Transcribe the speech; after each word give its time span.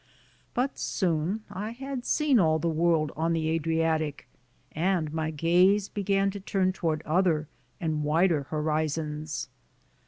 But 0.55 0.79
soon 0.79 1.43
I 1.51 1.73
had 1.73 2.05
seen 2.07 2.39
"all 2.39 2.57
the 2.57 2.67
world" 2.67 3.11
on 3.15 3.33
the 3.33 3.49
Adriatic, 3.49 4.27
and 4.71 5.13
my 5.13 5.29
gaze 5.29 5.89
began 5.89 6.31
to 6.31 6.39
turn 6.39 6.73
toward 6.73 7.03
other 7.03 7.47
and 7.79 8.03
wider 8.03 8.47
horizons. 8.49 9.47